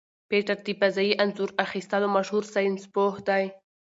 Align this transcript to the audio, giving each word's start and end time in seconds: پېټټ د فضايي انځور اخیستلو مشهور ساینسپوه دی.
پېټټ 0.29 0.59
د 0.65 0.69
فضايي 0.79 1.13
انځور 1.23 1.49
اخیستلو 1.65 2.07
مشهور 2.15 2.43
ساینسپوه 2.53 3.15
دی. 3.29 3.45